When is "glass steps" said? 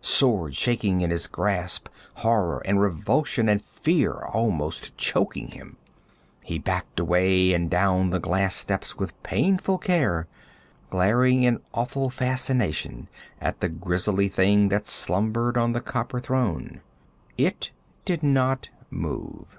8.18-8.96